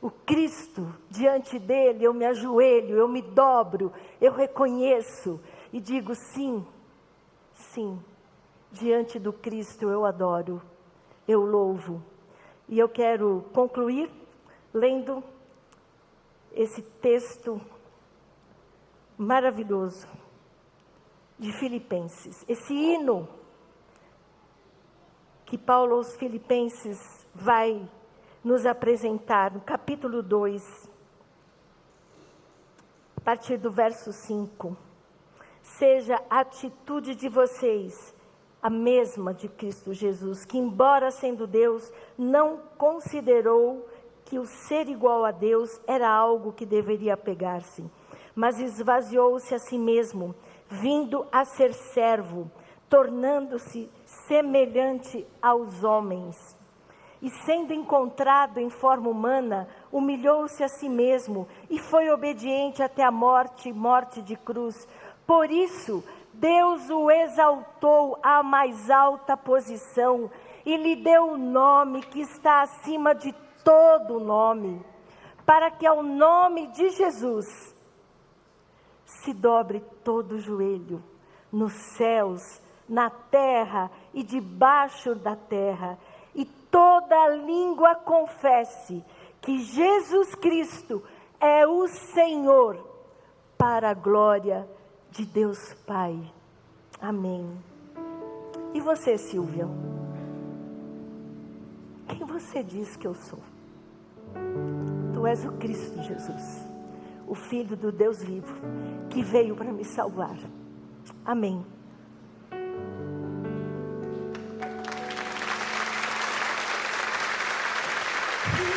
O 0.00 0.10
Cristo, 0.10 0.86
diante 1.10 1.58
dele, 1.58 2.04
eu 2.04 2.14
me 2.14 2.24
ajoelho, 2.24 2.96
eu 2.96 3.08
me 3.08 3.20
dobro, 3.20 3.92
eu 4.20 4.32
reconheço 4.32 5.40
e 5.72 5.80
digo 5.80 6.14
sim, 6.14 6.64
sim, 7.52 7.98
diante 8.70 9.18
do 9.18 9.32
Cristo 9.32 9.88
eu 9.88 10.04
adoro, 10.04 10.62
eu 11.26 11.44
louvo. 11.44 12.02
E 12.68 12.78
eu 12.78 12.88
quero 12.88 13.44
concluir 13.52 14.10
lendo 14.72 15.22
esse 16.52 16.82
texto 16.82 17.60
maravilhoso 19.16 20.06
de 21.38 21.52
Filipenses. 21.52 22.44
Esse 22.48 22.74
hino 22.74 23.28
que 25.46 25.56
Paulo 25.56 25.94
aos 25.94 26.14
Filipenses 26.16 27.26
vai 27.34 27.88
nos 28.44 28.66
apresentar 28.66 29.52
no 29.52 29.60
capítulo 29.60 30.22
2, 30.22 30.90
a 33.16 33.20
partir 33.20 33.56
do 33.56 33.70
verso 33.70 34.12
5. 34.12 34.76
Seja 35.62 36.22
a 36.28 36.40
atitude 36.40 37.14
de 37.14 37.28
vocês 37.28 38.14
a 38.60 38.68
mesma 38.68 39.32
de 39.32 39.48
Cristo 39.48 39.92
Jesus, 39.94 40.44
que, 40.44 40.58
embora 40.58 41.10
sendo 41.10 41.46
Deus, 41.46 41.92
não 42.16 42.58
considerou 42.76 43.88
que 44.24 44.38
o 44.38 44.44
ser 44.44 44.88
igual 44.88 45.24
a 45.24 45.30
Deus 45.30 45.80
era 45.86 46.08
algo 46.10 46.52
que 46.52 46.66
deveria 46.66 47.16
pegar-se, 47.16 47.84
mas 48.34 48.60
esvaziou-se 48.60 49.54
a 49.54 49.58
si 49.58 49.78
mesmo 49.78 50.34
vindo 50.68 51.26
a 51.32 51.44
ser 51.44 51.72
servo, 51.72 52.50
tornando-se 52.88 53.90
semelhante 54.04 55.26
aos 55.40 55.82
homens. 55.82 56.56
E 57.20 57.30
sendo 57.30 57.72
encontrado 57.72 58.58
em 58.58 58.70
forma 58.70 59.08
humana, 59.10 59.68
humilhou-se 59.90 60.62
a 60.62 60.68
si 60.68 60.88
mesmo 60.88 61.48
e 61.68 61.78
foi 61.78 62.10
obediente 62.10 62.82
até 62.82 63.02
a 63.02 63.10
morte 63.10 63.72
morte 63.72 64.22
de 64.22 64.36
cruz. 64.36 64.86
Por 65.26 65.50
isso, 65.50 66.04
Deus 66.32 66.88
o 66.90 67.10
exaltou 67.10 68.18
à 68.22 68.42
mais 68.42 68.88
alta 68.88 69.36
posição 69.36 70.30
e 70.64 70.76
lhe 70.76 70.94
deu 70.94 71.32
o 71.32 71.36
nome 71.36 72.02
que 72.02 72.20
está 72.20 72.62
acima 72.62 73.14
de 73.14 73.34
todo 73.64 74.20
nome, 74.20 74.80
para 75.44 75.70
que 75.70 75.86
ao 75.86 76.02
nome 76.02 76.68
de 76.68 76.90
Jesus 76.90 77.76
se 79.28 79.34
dobre 79.34 79.84
todo 80.02 80.38
joelho, 80.38 81.02
nos 81.52 81.74
céus, 81.98 82.62
na 82.88 83.10
terra 83.10 83.90
e 84.14 84.22
debaixo 84.22 85.14
da 85.14 85.36
terra, 85.36 85.98
e 86.34 86.46
toda 86.46 87.28
língua 87.28 87.94
confesse 87.96 89.04
que 89.42 89.58
Jesus 89.58 90.34
Cristo 90.34 91.02
é 91.38 91.66
o 91.66 91.86
Senhor, 91.88 92.88
para 93.58 93.90
a 93.90 93.94
glória 93.94 94.66
de 95.10 95.26
Deus 95.26 95.74
Pai. 95.86 96.18
Amém. 96.98 97.50
E 98.72 98.80
você, 98.80 99.18
Silvia? 99.18 99.68
Quem 102.08 102.24
você 102.24 102.62
diz 102.62 102.96
que 102.96 103.06
eu 103.06 103.14
sou? 103.14 103.40
Tu 105.12 105.26
és 105.26 105.44
o 105.44 105.52
Cristo 105.58 106.02
Jesus 106.02 106.67
o 107.28 107.34
Filho 107.34 107.76
do 107.76 107.92
Deus 107.92 108.22
vivo, 108.22 108.54
que 109.10 109.22
veio 109.22 109.54
para 109.54 109.72
me 109.72 109.84
salvar. 109.84 110.36
Amém. 111.24 111.64